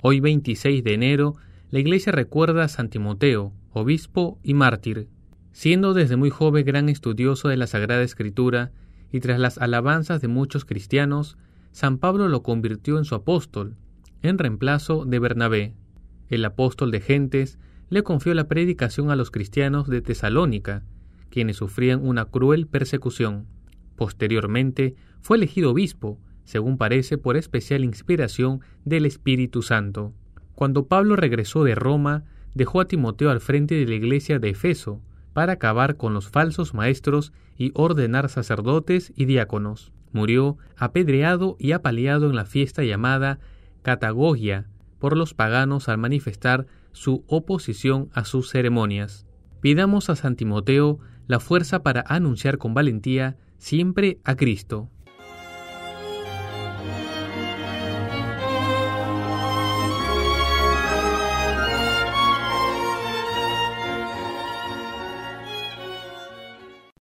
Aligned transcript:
Hoy 0.00 0.20
26 0.20 0.84
de 0.84 0.94
enero, 0.94 1.34
la 1.72 1.80
Iglesia 1.80 2.12
recuerda 2.12 2.62
a 2.62 2.68
San 2.68 2.88
Timoteo, 2.88 3.52
obispo 3.72 4.38
y 4.44 4.54
mártir. 4.54 5.08
Siendo 5.50 5.92
desde 5.92 6.14
muy 6.14 6.30
joven 6.30 6.64
gran 6.64 6.88
estudioso 6.88 7.48
de 7.48 7.56
la 7.56 7.66
Sagrada 7.66 8.02
Escritura, 8.02 8.70
y 9.10 9.18
tras 9.18 9.40
las 9.40 9.58
alabanzas 9.58 10.20
de 10.20 10.28
muchos 10.28 10.64
cristianos, 10.64 11.36
San 11.72 11.98
Pablo 11.98 12.28
lo 12.28 12.44
convirtió 12.44 12.96
en 12.96 13.04
su 13.04 13.16
apóstol, 13.16 13.74
en 14.22 14.38
reemplazo 14.38 15.04
de 15.04 15.18
Bernabé. 15.18 15.74
El 16.28 16.44
apóstol 16.44 16.92
de 16.92 17.00
gentes 17.00 17.58
le 17.90 18.04
confió 18.04 18.34
la 18.34 18.46
predicación 18.46 19.10
a 19.10 19.16
los 19.16 19.32
cristianos 19.32 19.88
de 19.88 20.00
Tesalónica, 20.00 20.84
quienes 21.28 21.56
sufrían 21.56 22.06
una 22.06 22.26
cruel 22.26 22.68
persecución. 22.68 23.46
Posteriormente 23.96 24.94
fue 25.22 25.38
elegido 25.38 25.72
obispo, 25.72 26.20
según 26.48 26.78
parece 26.78 27.18
por 27.18 27.36
especial 27.36 27.84
inspiración 27.84 28.62
del 28.86 29.04
Espíritu 29.04 29.60
Santo. 29.60 30.14
Cuando 30.54 30.86
Pablo 30.86 31.14
regresó 31.14 31.62
de 31.62 31.74
Roma, 31.74 32.24
dejó 32.54 32.80
a 32.80 32.86
Timoteo 32.86 33.28
al 33.30 33.42
frente 33.42 33.74
de 33.74 33.84
la 33.84 33.96
iglesia 33.96 34.38
de 34.38 34.48
Efeso, 34.48 35.02
para 35.34 35.52
acabar 35.52 35.98
con 35.98 36.14
los 36.14 36.30
falsos 36.30 36.72
maestros 36.72 37.34
y 37.58 37.70
ordenar 37.74 38.30
sacerdotes 38.30 39.12
y 39.14 39.26
diáconos. 39.26 39.92
Murió 40.12 40.56
apedreado 40.78 41.56
y 41.58 41.72
apaleado 41.72 42.30
en 42.30 42.36
la 42.36 42.46
fiesta 42.46 42.82
llamada 42.82 43.40
Catagogia 43.82 44.70
por 44.98 45.18
los 45.18 45.34
paganos 45.34 45.90
al 45.90 45.98
manifestar 45.98 46.66
su 46.92 47.24
oposición 47.26 48.08
a 48.14 48.24
sus 48.24 48.48
ceremonias. 48.48 49.26
Pidamos 49.60 50.08
a 50.08 50.16
San 50.16 50.34
Timoteo 50.34 50.98
la 51.26 51.40
fuerza 51.40 51.82
para 51.82 52.02
anunciar 52.08 52.56
con 52.56 52.72
valentía 52.72 53.36
siempre 53.58 54.18
a 54.24 54.34
Cristo. 54.34 54.88